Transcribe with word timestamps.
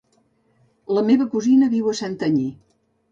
La 0.97 1.03
meva 1.09 1.27
cosina 1.33 1.67
viu 1.73 1.91
a 1.91 1.93
Santanyí. 1.99 2.47